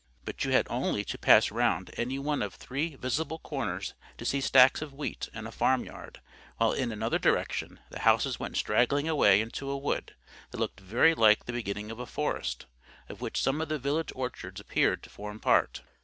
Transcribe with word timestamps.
But 0.25 0.43
you 0.43 0.51
had 0.51 0.65
only 0.67 1.05
to 1.05 1.17
pass 1.19 1.51
round 1.51 1.91
any 1.95 2.17
one 2.17 2.41
of 2.41 2.55
three 2.55 2.95
visible 2.95 3.37
corners 3.37 3.93
to 4.17 4.25
see 4.25 4.41
stacks 4.41 4.81
of 4.81 4.95
wheat 4.95 5.29
and 5.31 5.47
a 5.47 5.51
farm 5.51 5.83
yard; 5.85 6.21
while 6.57 6.71
in 6.73 6.91
another 6.91 7.19
direction 7.19 7.79
the 7.91 7.99
houses 7.99 8.39
went 8.39 8.57
straggling 8.57 9.07
away 9.07 9.41
into 9.41 9.69
a 9.69 9.77
wood 9.77 10.15
that 10.49 10.57
looked 10.57 10.79
very 10.79 11.13
like 11.13 11.45
the 11.45 11.53
beginning 11.53 11.91
of 11.91 11.99
a 11.99 12.07
forest, 12.07 12.65
of 13.09 13.21
which 13.21 13.39
some 13.39 13.61
of 13.61 13.69
the 13.69 13.77
village 13.77 14.11
orchards 14.15 14.59
appeared 14.59 15.03
to 15.03 15.11
form 15.11 15.39
part. 15.39 15.83